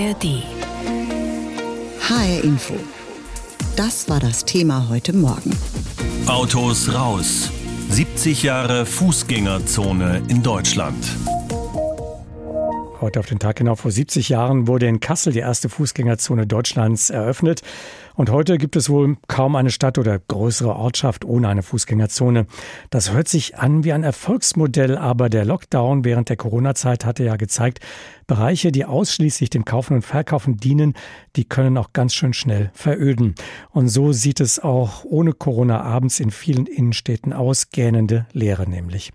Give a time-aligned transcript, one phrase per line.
[0.00, 0.42] ARD.
[2.08, 2.72] HR Info.
[3.76, 5.50] Das war das Thema heute Morgen.
[6.26, 7.50] Autos raus.
[7.90, 11.04] 70 Jahre Fußgängerzone in Deutschland.
[13.02, 17.10] Heute auf den Tag genau vor 70 Jahren wurde in Kassel die erste Fußgängerzone Deutschlands
[17.10, 17.60] eröffnet.
[18.20, 22.44] Und heute gibt es wohl kaum eine Stadt oder größere Ortschaft ohne eine Fußgängerzone.
[22.90, 27.36] Das hört sich an wie ein Erfolgsmodell, aber der Lockdown während der Corona-Zeit hatte ja
[27.36, 27.80] gezeigt,
[28.26, 30.94] Bereiche, die ausschließlich dem Kaufen und Verkaufen dienen,
[31.34, 33.34] die können auch ganz schön schnell veröden.
[33.70, 39.12] Und so sieht es auch ohne Corona abends in vielen Innenstädten aus, gähnende Leere nämlich.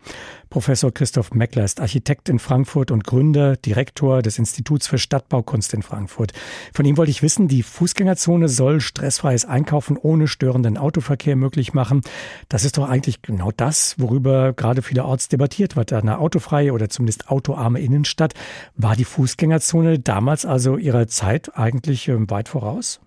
[0.49, 5.81] Professor Christoph Meckler ist Architekt in Frankfurt und Gründer, Direktor des Instituts für Stadtbaukunst in
[5.81, 6.33] Frankfurt.
[6.73, 12.01] Von ihm wollte ich wissen, die Fußgängerzone soll stressfreies Einkaufen ohne störenden Autoverkehr möglich machen.
[12.47, 15.91] Das ist doch eigentlich genau das, worüber gerade vielerorts debattiert wird.
[15.91, 18.33] Eine autofreie oder zumindest autoarme Innenstadt.
[18.77, 23.01] War die Fußgängerzone damals also ihrer Zeit eigentlich ähm, weit voraus?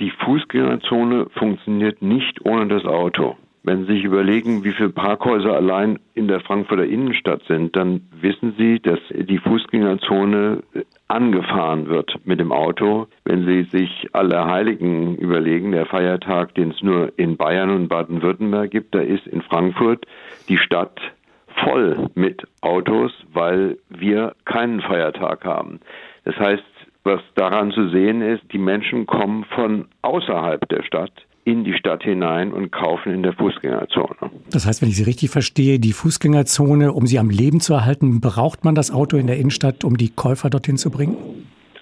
[0.00, 3.36] Die Fußgängerzone funktioniert nicht ohne das Auto.
[3.62, 8.54] Wenn Sie sich überlegen, wie viele Parkhäuser allein in der Frankfurter Innenstadt sind, dann wissen
[8.56, 10.62] Sie, dass die Fußgängerzone
[11.08, 13.08] angefahren wird mit dem Auto.
[13.24, 18.70] Wenn Sie sich alle Heiligen überlegen, der Feiertag, den es nur in Bayern und Baden-Württemberg
[18.70, 20.06] gibt, da ist in Frankfurt
[20.48, 21.00] die Stadt
[21.64, 25.80] voll mit Autos, weil wir keinen Feiertag haben.
[26.24, 26.64] Das heißt,
[27.04, 31.12] was daran zu sehen ist, die Menschen kommen von außerhalb der Stadt
[31.48, 34.16] in die Stadt hinein und kaufen in der Fußgängerzone.
[34.50, 38.20] Das heißt, wenn ich Sie richtig verstehe, die Fußgängerzone, um sie am Leben zu erhalten,
[38.20, 41.16] braucht man das Auto in der Innenstadt, um die Käufer dorthin zu bringen?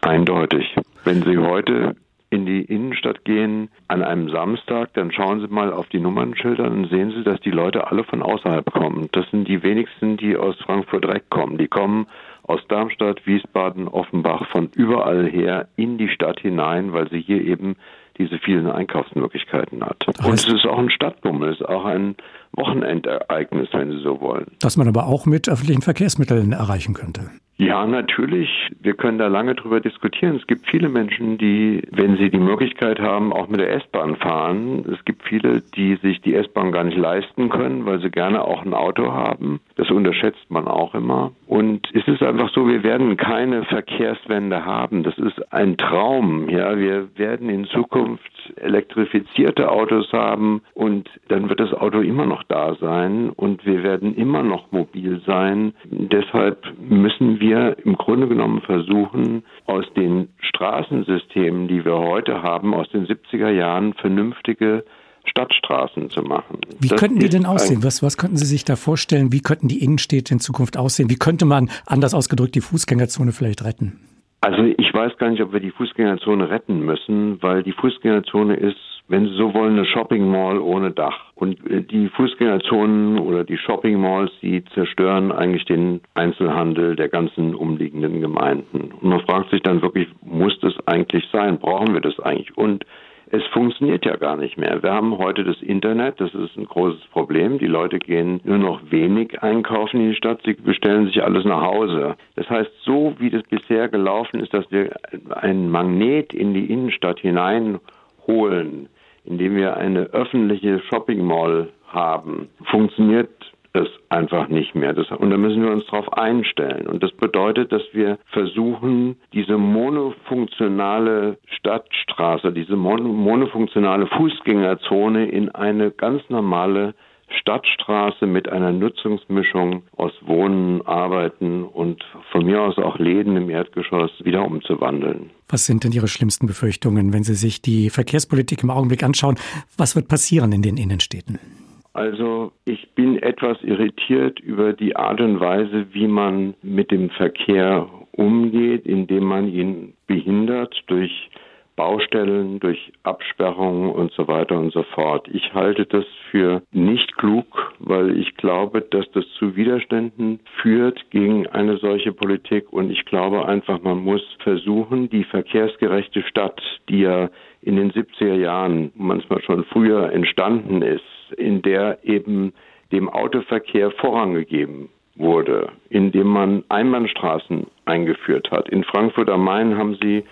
[0.03, 0.77] Eindeutig.
[1.03, 1.97] Wenn Sie heute
[2.31, 6.89] in die Innenstadt gehen an einem Samstag, dann schauen Sie mal auf die Nummernschilder und
[6.89, 9.09] sehen Sie, dass die Leute alle von außerhalb kommen.
[9.13, 11.59] Das sind die wenigsten, die aus Frankfurt direkt kommen.
[11.59, 12.07] Die kommen
[12.45, 17.75] aus Darmstadt, Wiesbaden, Offenbach, von überall her in die Stadt hinein, weil sie hier eben
[18.19, 20.07] diese vielen Einkaufsmöglichkeiten hat.
[20.25, 22.17] Und es ist auch ein Stadtbummel, es ist auch ein
[22.53, 24.47] Wochenendereignis, wenn Sie so wollen.
[24.61, 27.31] Das man aber auch mit öffentlichen Verkehrsmitteln erreichen könnte.
[27.59, 28.51] Ja, natürlich.
[28.81, 30.37] Wir können da lange drüber diskutieren.
[30.37, 34.85] Es gibt viele Menschen, die, wenn sie die Möglichkeit haben, auch mit der S-Bahn fahren.
[34.93, 38.63] Es gibt viele, die sich die S-Bahn gar nicht leisten können, weil sie gerne auch
[38.63, 39.61] ein Auto haben.
[39.77, 41.33] Das unterschätzt man auch immer.
[41.47, 45.05] Und es ist einfach so, wir werden keine Verkehrswende haben.
[45.05, 46.49] Das ist ein Traum.
[46.49, 52.43] Ja, wir werden in Zukunft elektrifizierte Autos haben und dann wird das Auto immer noch
[52.45, 55.73] da sein und wir werden immer noch mobil sein.
[55.85, 62.89] Deshalb müssen wir im Grunde genommen versuchen, aus den Straßensystemen, die wir heute haben, aus
[62.91, 64.85] den 70er Jahren vernünftige
[65.29, 66.61] Stadtstraßen zu machen.
[66.81, 67.83] Wie das könnten die denn aussehen?
[67.83, 69.33] Was, was könnten Sie sich da vorstellen?
[69.33, 71.11] Wie könnten die Innenstädte in Zukunft aussehen?
[71.11, 74.01] Wie könnte man, anders ausgedrückt, die Fußgängerzone vielleicht retten?
[74.41, 78.77] Also ich weiß gar nicht, ob wir die Fußgängerzone retten müssen, weil die Fußgängerzone ist,
[79.09, 81.33] wenn Sie so wollen, eine Shopping Mall ohne Dach.
[81.35, 87.55] Und äh, die Fußgängerzonen oder die Shopping Malls, die zerstören eigentlich den Einzelhandel der ganzen
[87.55, 88.93] umliegenden Gemeinden.
[88.93, 91.59] Und man fragt sich dann wirklich, muss das eigentlich sein?
[91.59, 92.57] Brauchen wir das eigentlich?
[92.57, 92.85] Und
[93.31, 94.83] es funktioniert ja gar nicht mehr.
[94.83, 97.59] Wir haben heute das Internet, das ist ein großes Problem.
[97.59, 101.63] Die Leute gehen nur noch wenig einkaufen in die Stadt, sie bestellen sich alles nach
[101.63, 102.17] Hause.
[102.37, 104.95] Das heißt, so wie das bisher gelaufen ist, dass wir
[105.31, 108.89] ein Magnet in die Innenstadt hineinholen,
[109.25, 113.31] indem wir eine öffentliche Shopping Mall haben, funktioniert
[113.77, 114.93] das einfach nicht mehr.
[114.93, 116.87] Das, und da müssen wir uns darauf einstellen.
[116.87, 126.23] Und das bedeutet, dass wir versuchen, diese monofunktionale Stadtstraße, diese monofunktionale Fußgängerzone in eine ganz
[126.29, 126.95] normale
[127.29, 134.13] Stadtstraße mit einer Nutzungsmischung aus Wohnen, Arbeiten und von mir aus auch Läden im Erdgeschoss
[134.23, 135.31] wieder umzuwandeln.
[135.49, 139.37] Was sind denn Ihre schlimmsten Befürchtungen, wenn Sie sich die Verkehrspolitik im Augenblick anschauen?
[139.77, 141.66] Was wird passieren in den Innenstädten?
[141.97, 147.89] Also ich bin etwas irritiert über die Art und Weise, wie man mit dem Verkehr
[148.13, 151.31] umgeht, indem man ihn behindert durch
[151.75, 155.27] Baustellen, durch Absperrungen und so weiter und so fort.
[155.33, 161.47] Ich halte das für nicht klug, weil ich glaube, dass das zu Widerständen führt gegen
[161.47, 166.61] eine solche Politik und ich glaube einfach, man muss versuchen, die verkehrsgerechte Stadt,
[166.91, 167.31] die ja
[167.63, 172.53] in den 70er Jahren manchmal schon früher entstanden ist, in der eben
[172.93, 178.69] dem Autoverkehr Vorrang gegeben wurde, indem man Einbahnstraßen eingeführt hat.
[178.69, 180.25] In Frankfurt am Main haben sie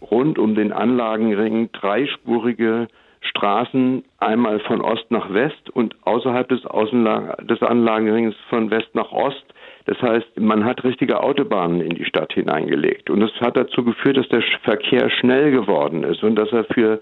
[0.00, 2.88] rund um den Anlagenring dreispurige
[3.20, 9.12] Straßen einmal von Ost nach West und außerhalb des, Außenlag des Anlagenrings von West nach
[9.12, 9.44] Ost.
[9.84, 13.10] Das heißt, man hat richtige Autobahnen in die Stadt hineingelegt.
[13.10, 17.00] Und das hat dazu geführt, dass der Verkehr schnell geworden ist und dass er für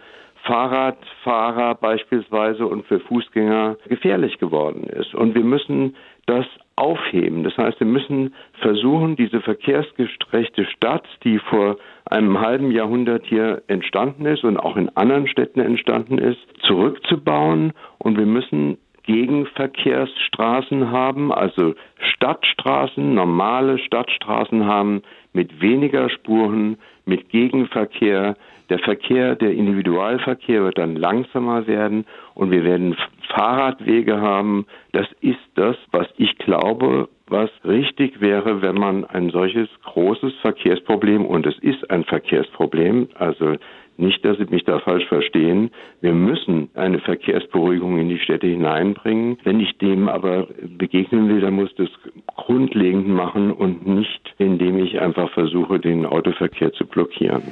[0.50, 5.14] Fahrradfahrer beispielsweise und für Fußgänger gefährlich geworden ist.
[5.14, 5.94] Und wir müssen
[6.26, 6.44] das
[6.75, 7.44] aufheben.
[7.44, 14.26] Das heißt, wir müssen versuchen, diese verkehrsgerechte Stadt, die vor einem halben Jahrhundert hier entstanden
[14.26, 17.73] ist und auch in anderen Städten entstanden ist, zurückzubauen.
[17.99, 25.02] Und wir müssen Gegenverkehrsstraßen haben, also Stadtstraßen, normale Stadtstraßen haben
[25.32, 28.37] mit weniger Spuren, mit Gegenverkehr.
[28.70, 32.96] Der Verkehr, der Individualverkehr wird dann langsamer werden und wir werden
[33.34, 34.64] Fahrradwege haben.
[34.93, 41.26] Das ist das, was ich glaube, was richtig wäre, wenn man ein solches großes Verkehrsproblem,
[41.26, 43.55] und es ist ein Verkehrsproblem, also
[44.00, 45.70] nicht, dass Sie mich da falsch verstehen.
[46.00, 49.38] Wir müssen eine Verkehrsberuhigung in die Städte hineinbringen.
[49.44, 50.49] Wenn ich dem aber
[50.79, 51.88] begegnen will, dann muss das
[52.37, 57.43] grundlegend machen und nicht, indem ich einfach versuche, den Autoverkehr zu blockieren.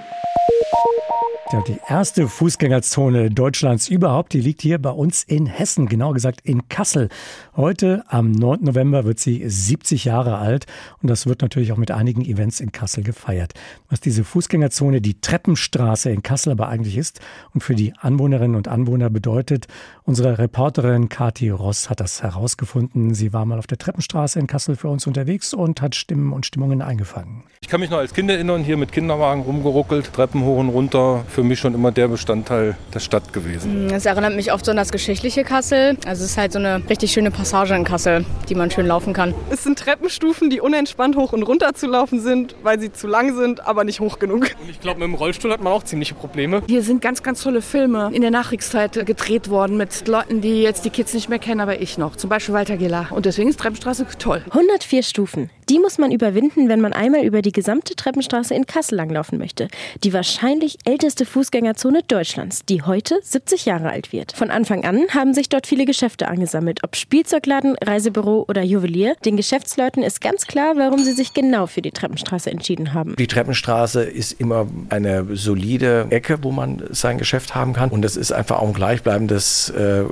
[1.51, 6.43] Ja, die erste Fußgängerzone Deutschlands überhaupt, die liegt hier bei uns in Hessen, genau gesagt
[6.43, 7.09] in Kassel.
[7.57, 8.65] Heute, am 9.
[8.65, 10.67] November, wird sie 70 Jahre alt
[11.01, 13.55] und das wird natürlich auch mit einigen Events in Kassel gefeiert.
[13.89, 17.21] Was diese Fußgängerzone, die Treppenstraße in Kassel aber eigentlich ist
[17.55, 19.67] und für die Anwohnerinnen und Anwohner bedeutet,
[20.05, 23.15] unsere Reporterin Kathi Ross hat das herausgefunden.
[23.15, 26.47] Sie war mal auf der Treppenstraße in Kassel für uns unterwegs und hat Stimmen und
[26.47, 27.45] Stimmungen eingefangen.
[27.61, 31.25] Ich kann mich noch als Kind erinnern, hier mit Kinderwagen rumgeruckelt, Treppen hoch und runter.
[31.29, 33.91] Für mich schon immer der Bestandteil der Stadt gewesen.
[33.91, 35.97] Es erinnert mich oft so an das geschichtliche Kassel.
[36.07, 39.13] Also es ist halt so eine richtig schöne Passage in Kassel, die man schön laufen
[39.13, 39.35] kann.
[39.51, 43.37] Es sind Treppenstufen, die unentspannt hoch und runter zu laufen sind, weil sie zu lang
[43.37, 44.47] sind, aber nicht hoch genug.
[44.61, 46.63] Und ich glaube, mit dem Rollstuhl hat man auch ziemliche Probleme.
[46.67, 50.85] Hier sind ganz, ganz tolle Filme in der Nachkriegszeit gedreht worden mit Leuten, die jetzt
[50.85, 52.17] die Kids nicht mehr kennen, aber ich noch.
[52.17, 53.09] Zum Beispiel Walter Giller.
[53.11, 54.43] Und deswegen ist Treppenstraße toll.
[54.51, 55.51] 104 Stufen.
[55.71, 59.69] Die muss man überwinden, wenn man einmal über die gesamte Treppenstraße in Kassel langlaufen möchte.
[60.03, 64.33] Die wahrscheinlich älteste Fußgängerzone Deutschlands, die heute 70 Jahre alt wird.
[64.33, 69.15] Von Anfang an haben sich dort viele Geschäfte angesammelt, ob Spielzeugladen, Reisebüro oder Juwelier.
[69.27, 73.15] Den Geschäftsleuten ist ganz klar, warum sie sich genau für die Treppenstraße entschieden haben.
[73.17, 77.91] Die Treppenstraße ist immer eine solide Ecke, wo man sein Geschäft haben kann.
[77.91, 80.05] Und es ist einfach auch ein gleichbleibendes äh,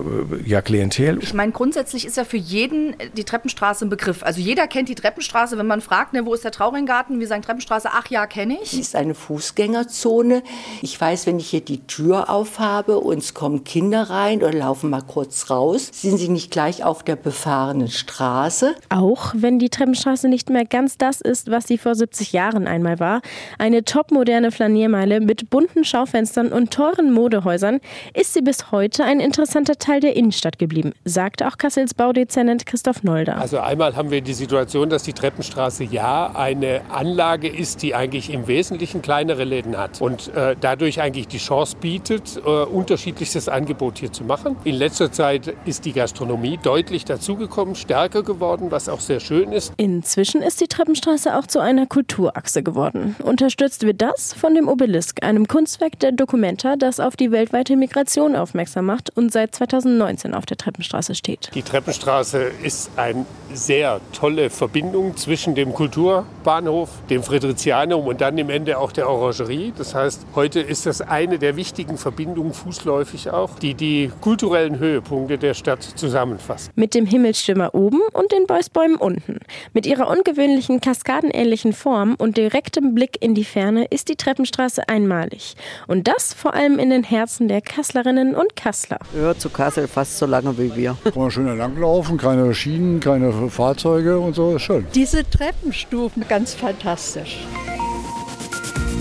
[0.44, 1.18] ja, Klientel.
[1.22, 4.22] Ich meine, grundsätzlich ist ja für jeden die Treppenstraße ein Begriff.
[4.22, 5.45] Also jeder kennt die Treppenstraße.
[5.52, 8.72] Wenn man fragt, ne, wo ist der Trauringarten, wir sagen Treppenstraße, ach ja, kenne ich.
[8.72, 10.42] Es ist eine Fußgängerzone.
[10.82, 14.90] Ich weiß, wenn ich hier die Tür aufhabe und es kommen Kinder rein oder laufen
[14.90, 18.74] mal kurz raus, sind sie nicht gleich auf der befahrenen Straße.
[18.88, 22.98] Auch wenn die Treppenstraße nicht mehr ganz das ist, was sie vor 70 Jahren einmal
[22.98, 23.20] war.
[23.58, 27.80] Eine topmoderne Flaniermeile mit bunten Schaufenstern und teuren Modehäusern
[28.14, 33.02] ist sie bis heute ein interessanter Teil der Innenstadt geblieben, sagt auch Kassels Baudezernent Christoph
[33.02, 33.38] Nolder.
[33.38, 38.32] Also einmal haben wir die Situation, dass die Treppenstraße ja eine Anlage ist, die eigentlich
[38.32, 43.98] im Wesentlichen kleinere Läden hat und äh, dadurch eigentlich die Chance bietet, äh, unterschiedlichstes Angebot
[43.98, 44.56] hier zu machen.
[44.64, 49.74] In letzter Zeit ist die Gastronomie deutlich dazugekommen, stärker geworden, was auch sehr schön ist.
[49.76, 53.14] Inzwischen ist die Treppenstraße auch zu einer Kulturachse geworden.
[53.22, 58.36] Unterstützt wird das von dem Obelisk, einem Kunstwerk der Documenta, das auf die weltweite Migration
[58.36, 61.50] aufmerksam macht und seit 2019 auf der Treppenstraße steht.
[61.54, 68.48] Die Treppenstraße ist eine sehr tolle Verbindung zwischen dem Kulturbahnhof, dem Friedrizianum und dann im
[68.48, 69.72] Ende auch der Orangerie.
[69.76, 75.36] Das heißt, heute ist das eine der wichtigen Verbindungen, fußläufig auch, die die kulturellen Höhepunkte
[75.36, 76.70] der Stadt zusammenfasst.
[76.76, 79.40] Mit dem Himmelsschimmer oben und den Bäusbäumen unten.
[79.72, 85.56] Mit ihrer ungewöhnlichen kaskadenähnlichen Form und direktem Blick in die Ferne ist die Treppenstraße einmalig.
[85.88, 89.00] Und das vor allem in den Herzen der Kasslerinnen und Kassler.
[89.12, 90.96] Gehört zu Kassel fast so lange wie wir.
[91.02, 94.86] Kann man schön langlaufen, keine Schienen, keine Fahrzeuge und so, ist schön.
[95.16, 97.38] Diese Treppenstufen, ganz fantastisch.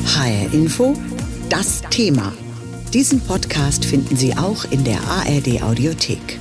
[0.05, 0.93] HR Info,
[1.49, 2.31] das Thema.
[2.93, 6.39] Diesen Podcast finden Sie auch in der ARD Audiothek.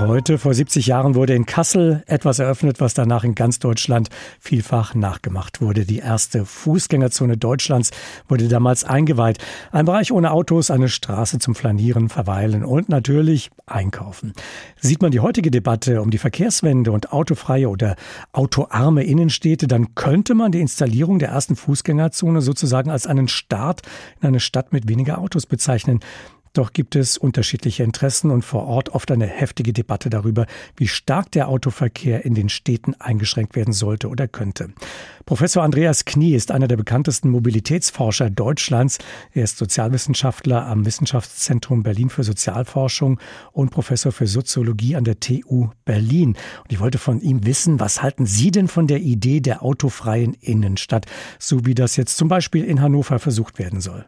[0.00, 4.08] Heute, vor 70 Jahren, wurde in Kassel etwas eröffnet, was danach in ganz Deutschland
[4.40, 5.84] vielfach nachgemacht wurde.
[5.84, 7.90] Die erste Fußgängerzone Deutschlands
[8.26, 9.36] wurde damals eingeweiht.
[9.72, 14.32] Ein Bereich ohne Autos, eine Straße zum Flanieren, Verweilen und natürlich Einkaufen.
[14.80, 17.94] Sieht man die heutige Debatte um die Verkehrswende und autofreie oder
[18.32, 23.82] autoarme Innenstädte, dann könnte man die Installierung der ersten Fußgängerzone sozusagen als einen Start
[24.22, 26.00] in eine Stadt mit weniger Autos bezeichnen.
[26.52, 31.30] Doch gibt es unterschiedliche Interessen und vor Ort oft eine heftige Debatte darüber, wie stark
[31.30, 34.70] der Autoverkehr in den Städten eingeschränkt werden sollte oder könnte.
[35.26, 38.98] Professor Andreas Knie ist einer der bekanntesten Mobilitätsforscher Deutschlands.
[39.32, 43.20] Er ist Sozialwissenschaftler am Wissenschaftszentrum Berlin für Sozialforschung
[43.52, 46.30] und Professor für Soziologie an der TU Berlin.
[46.30, 50.34] Und ich wollte von ihm wissen, was halten Sie denn von der Idee der autofreien
[50.34, 51.06] Innenstadt,
[51.38, 54.04] so wie das jetzt zum Beispiel in Hannover versucht werden soll?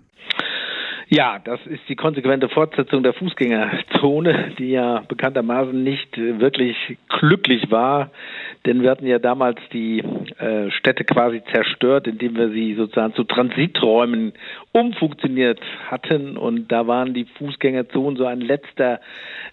[1.15, 6.75] Ja, das ist die konsequente Fortsetzung der Fußgängerzone, die ja bekanntermaßen nicht wirklich
[7.11, 8.11] glücklich war,
[8.65, 13.25] denn wir hatten ja damals die äh, Städte quasi zerstört, indem wir sie sozusagen zu
[13.25, 14.33] Transiträumen
[14.73, 18.99] umfunktioniert hatten und da waren die Fußgängerzonen so ein letzter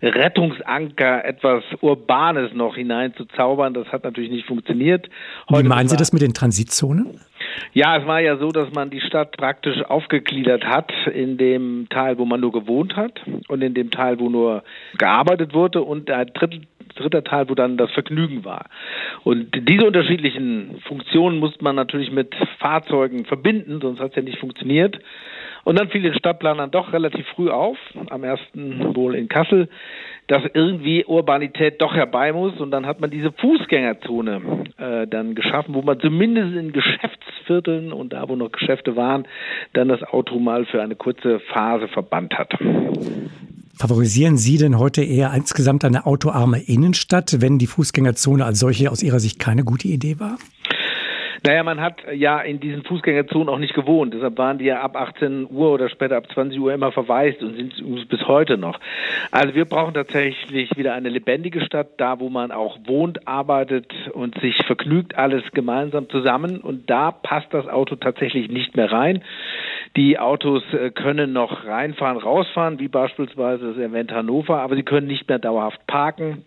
[0.01, 3.73] Rettungsanker, etwas Urbanes noch hineinzuzaubern.
[3.73, 5.09] Das hat natürlich nicht funktioniert.
[5.49, 7.19] Heute Wie meinen Sie das mit den Transitzonen?
[7.73, 12.17] Ja, es war ja so, dass man die Stadt praktisch aufgegliedert hat in dem Teil,
[12.17, 14.63] wo man nur gewohnt hat und in dem Teil, wo nur
[14.97, 16.61] gearbeitet wurde und ein Drittel
[16.95, 18.65] dritter Teil, wo dann das Vergnügen war.
[19.23, 24.39] Und diese unterschiedlichen Funktionen musste man natürlich mit Fahrzeugen verbinden, sonst hat es ja nicht
[24.39, 24.99] funktioniert.
[25.63, 27.77] Und dann fiel den Stadtplanern doch relativ früh auf,
[28.09, 29.69] am ersten wohl in Kassel,
[30.29, 32.59] dass irgendwie Urbanität doch herbei muss.
[32.59, 34.41] Und dann hat man diese Fußgängerzone
[34.77, 39.27] äh, dann geschaffen, wo man zumindest in Geschäftsvierteln und da, wo noch Geschäfte waren,
[39.73, 42.53] dann das Auto mal für eine kurze Phase verbannt hat.
[43.75, 49.01] Favorisieren Sie denn heute eher insgesamt eine autoarme Innenstadt, wenn die Fußgängerzone als solche aus
[49.01, 50.37] Ihrer Sicht keine gute Idee war?
[51.45, 54.13] Naja, man hat ja in diesen Fußgängerzonen auch nicht gewohnt.
[54.13, 57.55] Deshalb waren die ja ab 18 Uhr oder später ab 20 Uhr immer verwaist und
[57.55, 58.79] sind bis heute noch.
[59.31, 64.39] Also wir brauchen tatsächlich wieder eine lebendige Stadt, da wo man auch wohnt, arbeitet und
[64.39, 66.59] sich vergnügt, alles gemeinsam zusammen.
[66.59, 69.23] Und da passt das Auto tatsächlich nicht mehr rein.
[69.95, 75.07] Die Autos äh, können noch reinfahren, rausfahren, wie beispielsweise das Event Hannover, aber sie können
[75.07, 76.43] nicht mehr dauerhaft parken.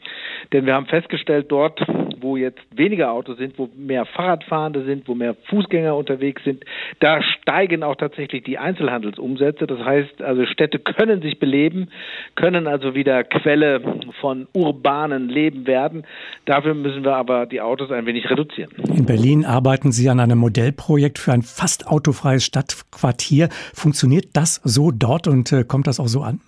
[0.53, 1.81] Denn wir haben festgestellt, dort,
[2.21, 6.65] wo jetzt weniger Autos sind, wo mehr Fahrradfahrende sind, wo mehr Fußgänger unterwegs sind,
[7.01, 9.67] da steigen auch tatsächlich die Einzelhandelsumsätze.
[9.67, 11.89] Das heißt, also Städte können sich beleben,
[12.35, 13.81] können also wieder Quelle
[14.21, 16.05] von urbanen Leben werden.
[16.45, 18.71] Dafür müssen wir aber die Autos ein wenig reduzieren.
[18.95, 23.49] In Berlin arbeiten Sie an einem Modellprojekt für ein fast autofreies Stadtquartier.
[23.75, 26.41] Funktioniert das so dort und äh, kommt das auch so an?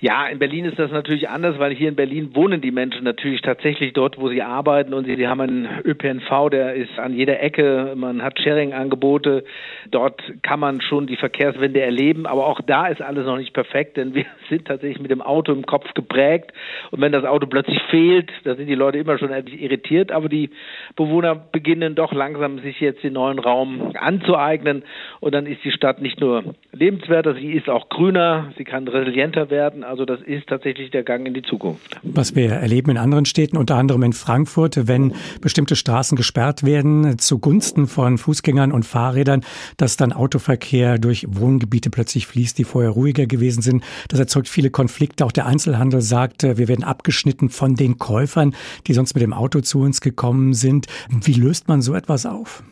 [0.00, 3.42] Ja, in Berlin ist das natürlich anders, weil hier in Berlin wohnen die Menschen natürlich
[3.42, 7.42] tatsächlich dort, wo sie arbeiten und sie, sie haben einen ÖPNV, der ist an jeder
[7.42, 9.42] Ecke, man hat Sharing-Angebote,
[9.90, 13.96] dort kann man schon die Verkehrswende erleben, aber auch da ist alles noch nicht perfekt,
[13.96, 16.52] denn wir sind tatsächlich mit dem Auto im Kopf geprägt
[16.92, 20.28] und wenn das Auto plötzlich fehlt, da sind die Leute immer schon etwas irritiert, aber
[20.28, 20.50] die
[20.94, 24.84] Bewohner beginnen doch langsam sich jetzt den neuen Raum anzueignen
[25.18, 29.50] und dann ist die Stadt nicht nur lebenswerter, sie ist auch grüner, sie kann resilienter
[29.50, 31.98] werden, also das ist tatsächlich der Gang in die Zukunft.
[32.02, 37.18] Was wir erleben in anderen Städten, unter anderem in Frankfurt, wenn bestimmte Straßen gesperrt werden
[37.18, 39.42] zugunsten von Fußgängern und Fahrrädern,
[39.78, 43.82] dass dann Autoverkehr durch Wohngebiete plötzlich fließt, die vorher ruhiger gewesen sind.
[44.08, 45.24] Das erzeugt viele Konflikte.
[45.24, 48.54] Auch der Einzelhandel sagt, wir werden abgeschnitten von den Käufern,
[48.86, 50.86] die sonst mit dem Auto zu uns gekommen sind.
[51.08, 52.62] Wie löst man so etwas auf?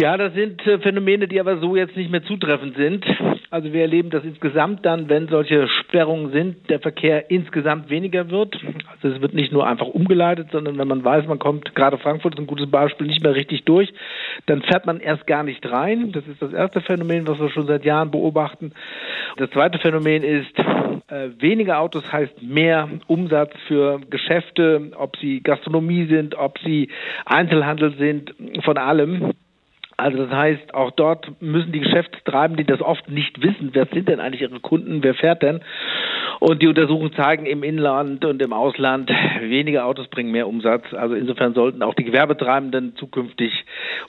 [0.00, 3.04] Ja, das sind äh, Phänomene, die aber so jetzt nicht mehr zutreffend sind.
[3.50, 8.56] Also wir erleben, dass insgesamt dann, wenn solche Sperrungen sind, der Verkehr insgesamt weniger wird.
[8.92, 12.34] Also es wird nicht nur einfach umgeleitet, sondern wenn man weiß, man kommt, gerade Frankfurt
[12.34, 13.92] ist ein gutes Beispiel, nicht mehr richtig durch,
[14.46, 16.12] dann fährt man erst gar nicht rein.
[16.12, 18.74] Das ist das erste Phänomen, was wir schon seit Jahren beobachten.
[19.36, 20.56] Das zweite Phänomen ist,
[21.08, 26.88] äh, weniger Autos heißt mehr Umsatz für Geschäfte, ob sie Gastronomie sind, ob sie
[27.24, 29.32] Einzelhandel sind, von allem.
[30.00, 34.08] Also das heißt, auch dort müssen die Geschäftstreibenden, die das oft nicht wissen, wer sind
[34.08, 35.60] denn eigentlich ihre Kunden, wer fährt denn?
[36.38, 40.84] Und die Untersuchungen zeigen im Inland und im Ausland, weniger Autos bringen mehr Umsatz.
[40.92, 43.52] Also insofern sollten auch die Gewerbetreibenden zukünftig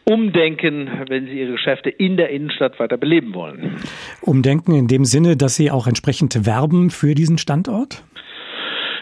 [0.08, 3.78] umdenken, wenn sie ihre Geschäfte in der Innenstadt weiter beleben wollen.
[4.22, 8.04] Umdenken in dem Sinne, dass sie auch entsprechend werben für diesen Standort?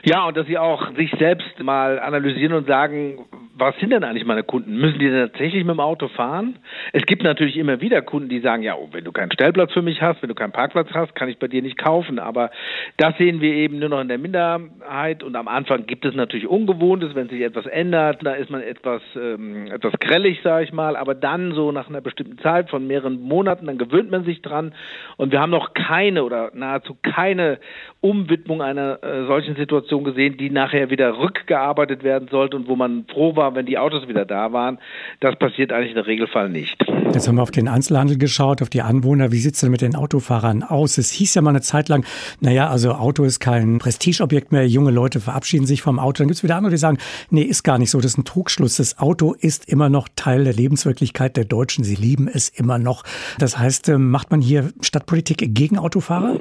[0.06, 3.26] Ja, und dass sie auch sich selbst mal analysieren und sagen,
[3.60, 4.78] was sind denn eigentlich meine Kunden?
[4.78, 6.58] Müssen die denn tatsächlich mit dem Auto fahren?
[6.94, 9.82] Es gibt natürlich immer wieder Kunden, die sagen, ja, oh, wenn du keinen Stellplatz für
[9.82, 12.20] mich hast, wenn du keinen Parkplatz hast, kann ich bei dir nicht kaufen.
[12.20, 12.52] Aber
[12.98, 15.24] das sehen wir eben nur noch in der Minderheit.
[15.24, 19.02] Und am Anfang gibt es natürlich Ungewohntes, wenn sich etwas ändert, da ist man etwas,
[19.16, 20.96] ähm, etwas grellig, sage ich mal.
[20.96, 24.74] Aber dann so nach einer bestimmten Zeit von mehreren Monaten, dann gewöhnt man sich dran.
[25.18, 27.60] Und wir haben noch keine oder nahezu keine
[28.02, 33.06] Umwidmung einer äh, solchen Situation gesehen, die nachher wieder rückgearbeitet werden sollte und wo man
[33.12, 34.80] froh war, wenn die Autos wieder da waren.
[35.20, 36.84] Das passiert eigentlich der Regelfall nicht.
[37.14, 39.32] Jetzt haben wir auf den Einzelhandel geschaut, auf die Anwohner.
[39.32, 40.98] Wie sieht es denn mit den Autofahrern aus?
[40.98, 42.06] Es hieß ja mal eine Zeit lang,
[42.40, 44.68] naja, also Auto ist kein Prestigeobjekt mehr.
[44.68, 46.20] Junge Leute verabschieden sich vom Auto.
[46.20, 46.98] Dann gibt es wieder andere, die sagen,
[47.30, 48.00] nee, ist gar nicht so.
[48.00, 48.78] Das ist ein Trugschluss.
[48.78, 51.84] Das Auto ist immer noch Teil der Lebenswirklichkeit der Deutschen.
[51.84, 53.04] Sie lieben es immer noch.
[53.40, 56.40] Das heißt, ähm, macht man hier Stadtpolitik gegen Autofahrer?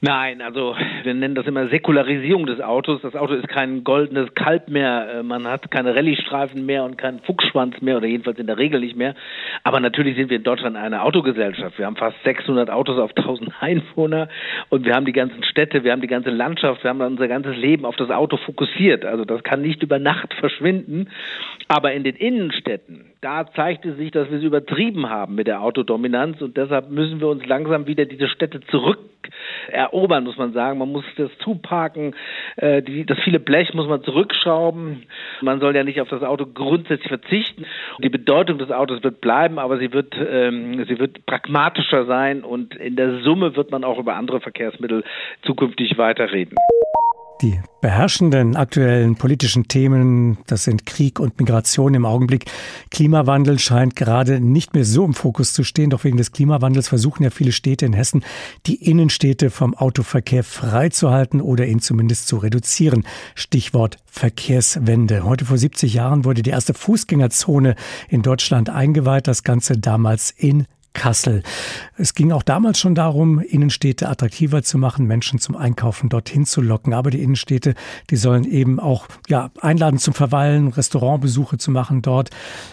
[0.00, 3.02] Nein, also wir nennen das immer Säkularisierung des Autos.
[3.02, 5.08] Das Auto ist kein goldenes Kalb mehr.
[5.12, 8.78] Äh, man hat keine Rallye-Streifen mehr und keinen Fuchsschwanz mehr oder jedenfalls in der Regel
[8.78, 9.16] nicht mehr.
[9.64, 11.78] Aber natürlich sind wir in Deutschland eine Autogesellschaft.
[11.78, 14.28] Wir haben fast 600 Autos auf 1000 Einwohner
[14.68, 17.56] und wir haben die ganzen Städte, wir haben die ganze Landschaft, wir haben unser ganzes
[17.56, 19.04] Leben auf das Auto fokussiert.
[19.04, 21.08] Also das kann nicht über Nacht verschwinden.
[21.66, 25.60] Aber in den Innenstädten, da zeigt es sich, dass wir es übertrieben haben mit der
[25.60, 29.00] Autodominanz und deshalb müssen wir uns langsam wieder diese Städte zurück
[29.68, 30.78] erobern, muss man sagen.
[30.78, 32.14] Man muss das zuparken,
[32.56, 35.04] äh, die, das viele Blech muss man zurückschrauben.
[35.40, 37.66] Man soll ja nicht auf das Auto grundsätzlich verzichten.
[38.02, 42.74] Die Bedeutung des Autos wird bleiben, aber sie wird, ähm, sie wird pragmatischer sein und
[42.76, 45.04] in der Summe wird man auch über andere Verkehrsmittel
[45.42, 46.56] zukünftig weiterreden.
[47.40, 52.46] Die beherrschenden aktuellen politischen Themen, das sind Krieg und Migration im Augenblick.
[52.90, 55.90] Klimawandel scheint gerade nicht mehr so im Fokus zu stehen.
[55.90, 58.24] Doch wegen des Klimawandels versuchen ja viele Städte in Hessen,
[58.66, 63.04] die Innenstädte vom Autoverkehr freizuhalten oder ihn zumindest zu reduzieren.
[63.36, 65.22] Stichwort Verkehrswende.
[65.22, 67.76] Heute vor 70 Jahren wurde die erste Fußgängerzone
[68.08, 69.28] in Deutschland eingeweiht.
[69.28, 71.42] Das Ganze damals in Kassel.
[71.96, 76.60] Es ging auch damals schon darum, Innenstädte attraktiver zu machen, Menschen zum Einkaufen dorthin zu
[76.60, 76.92] locken.
[76.92, 77.74] Aber die Innenstädte,
[78.10, 82.30] die sollen eben auch ja, einladen zum Verweilen, Restaurantbesuche zu machen dort.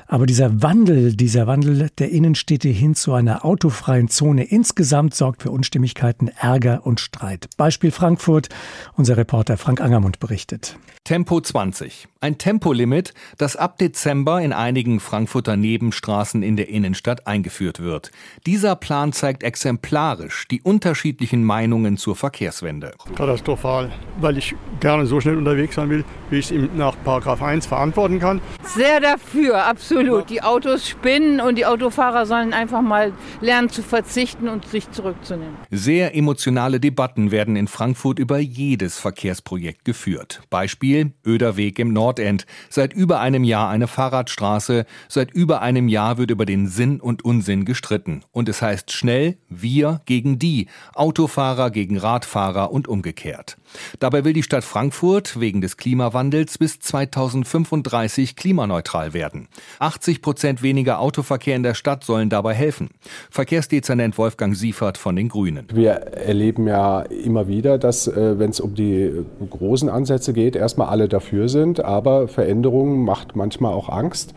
[0.07, 5.51] Aber dieser Wandel, dieser Wandel der Innenstädte hin zu einer autofreien Zone insgesamt sorgt für
[5.51, 7.49] Unstimmigkeiten, Ärger und Streit.
[7.57, 8.49] Beispiel Frankfurt.
[8.93, 10.77] Unser Reporter Frank Angermund berichtet.
[11.03, 12.07] Tempo 20.
[12.21, 18.04] Ein Tempolimit, das ab Dezember in einigen Frankfurter Nebenstraßen in der Innenstadt eingeführt wird.
[18.45, 22.93] Dieser Plan zeigt exemplarisch die unterschiedlichen Meinungen zur Verkehrswende.
[23.15, 26.95] Katastrophal, weil ich gerne so schnell unterwegs sein will, wie ich es nach
[27.41, 28.41] 1 verantworten kann.
[28.63, 30.29] Sehr dafür, absolut.
[30.29, 35.55] Die Autos spinnen und die Autofahrer sollen einfach mal lernen zu verzichten und sich zurückzunehmen.
[35.71, 40.41] Sehr emotionale Debatten werden in Frankfurt über jedes Verkehrsprojekt geführt.
[40.49, 42.45] Beispiel Öderweg im Nordend.
[42.69, 44.85] Seit über einem Jahr eine Fahrradstraße.
[45.07, 47.94] Seit über einem Jahr wird über den Sinn und Unsinn gestritten.
[48.31, 53.57] Und es heißt schnell wir gegen die, Autofahrer gegen Radfahrer und umgekehrt.
[53.99, 59.47] Dabei will die Stadt Frankfurt wegen des Klimawandels bis 2035 klimaneutral werden.
[59.79, 62.89] 80 Prozent weniger Autoverkehr in der Stadt sollen dabei helfen.
[63.29, 65.67] Verkehrsdezernent Wolfgang Siefert von den Grünen.
[65.73, 69.11] Wir erleben ja immer wieder, dass, äh, wenn es um die
[69.49, 74.33] großen Ansätze geht, erstmal alle dafür sind, aber Veränderungen macht manchmal auch Angst.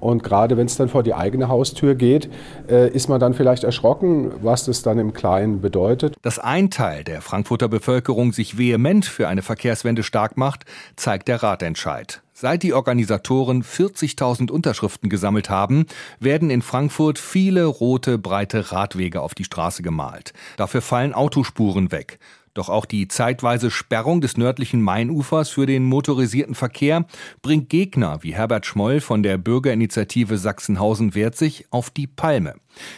[0.00, 2.28] Und gerade wenn es dann vor die eigene Haustür geht,
[2.68, 6.16] äh, ist man dann vielleicht erschrocken, was das dann im Kleinen bedeutet.
[6.22, 10.64] Dass ein Teil der Frankfurter Bevölkerung sich vehement für eine Verkehrswende stark macht,
[10.96, 12.22] zeigt der Ratentscheid.
[12.38, 15.86] Seit die Organisatoren 40.000 Unterschriften gesammelt haben,
[16.20, 20.34] werden in Frankfurt viele rote, breite Radwege auf die Straße gemalt.
[20.58, 22.18] Dafür fallen Autospuren weg.
[22.56, 27.04] Doch auch die zeitweise Sperrung des nördlichen Mainufers für den motorisierten Verkehr
[27.42, 32.54] bringt Gegner wie Herbert Schmoll von der Bürgerinitiative Sachsenhausen wehrt sich auf die Palme.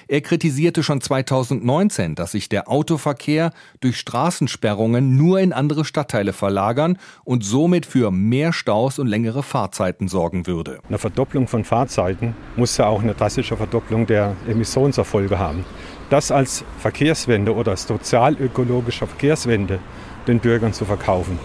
[0.07, 6.97] Er kritisierte schon 2019, dass sich der Autoverkehr durch Straßensperrungen nur in andere Stadtteile verlagern
[7.25, 10.79] und somit für mehr Staus und längere Fahrzeiten sorgen würde.
[10.89, 15.65] Eine Verdopplung von Fahrzeiten muss ja auch eine drastische Verdopplung der Emissionserfolge haben
[16.11, 19.79] das als Verkehrswende oder sozialökologische Verkehrswende
[20.27, 21.39] den Bürgern zu verkaufen.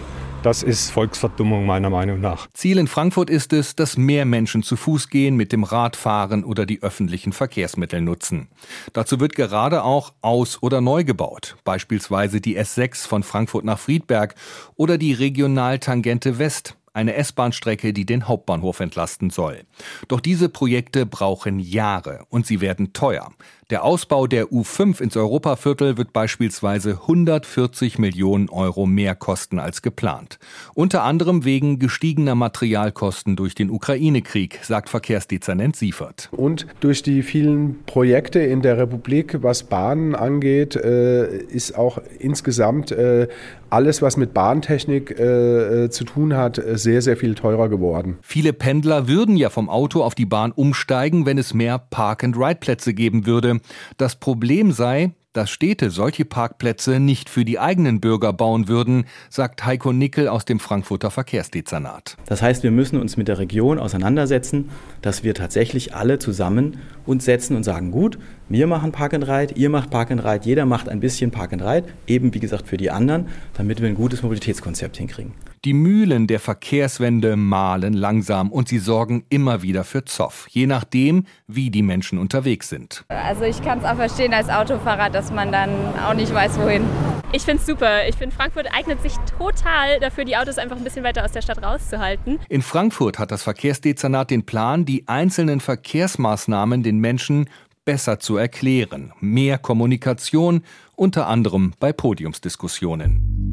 [0.44, 2.48] Das ist Volksverdummung meiner Meinung nach.
[2.54, 6.44] Ziel in Frankfurt ist es, dass mehr Menschen zu Fuß gehen, mit dem Rad fahren
[6.44, 8.50] oder die öffentlichen Verkehrsmittel nutzen.
[8.92, 14.36] Dazu wird gerade auch aus- oder neu gebaut, beispielsweise die S6 von Frankfurt nach Friedberg
[14.76, 19.64] oder die Regionaltangente West eine S-Bahn-Strecke, die den Hauptbahnhof entlasten soll.
[20.08, 23.32] Doch diese Projekte brauchen Jahre und sie werden teuer.
[23.70, 30.38] Der Ausbau der U5 ins Europaviertel wird beispielsweise 140 Millionen Euro mehr kosten als geplant.
[30.74, 36.30] Unter anderem wegen gestiegener Materialkosten durch den Ukraine-Krieg, sagt Verkehrsdezernent Siefert.
[36.32, 42.92] Und durch die vielen Projekte in der Republik, was Bahnen angeht, äh, ist auch insgesamt
[42.92, 43.28] äh,
[43.70, 48.20] alles, was mit Bahntechnik äh, zu tun hat, sehr, sehr viel teurer geworden.
[48.22, 53.26] Viele Pendler würden ja vom Auto auf die Bahn umsteigen, wenn es mehr Park-and-Ride-Plätze geben
[53.26, 53.53] würde.
[53.98, 59.66] Das Problem sei, dass Städte solche Parkplätze nicht für die eigenen Bürger bauen würden, sagt
[59.66, 62.18] Heiko Nickel aus dem Frankfurter Verkehrsdezernat.
[62.28, 64.70] Das heißt, wir müssen uns mit der Region auseinandersetzen,
[65.02, 69.56] dass wir tatsächlich alle zusammen uns setzen und sagen, gut, wir machen Park and Ride,
[69.56, 72.68] ihr macht Park and Ride, jeder macht ein bisschen Park and Ride, eben wie gesagt
[72.68, 75.34] für die anderen, damit wir ein gutes Mobilitätskonzept hinkriegen.
[75.66, 81.26] Die Mühlen der Verkehrswende mahlen langsam und sie sorgen immer wieder für Zoff, je nachdem,
[81.48, 83.06] wie die Menschen unterwegs sind.
[83.08, 85.70] Also ich kann es auch verstehen als Autofahrer, dass man dann
[86.06, 86.84] auch nicht weiß, wohin.
[87.32, 88.06] Ich finde es super.
[88.10, 91.42] Ich finde, Frankfurt eignet sich total dafür, die Autos einfach ein bisschen weiter aus der
[91.42, 92.40] Stadt rauszuhalten.
[92.50, 97.50] In Frankfurt hat das Verkehrsdezernat den Plan, die einzelnen Verkehrsmaßnahmen den Menschen
[97.86, 99.14] besser zu erklären.
[99.22, 100.62] Mehr Kommunikation,
[100.98, 103.53] unter anderem bei Podiumsdiskussionen.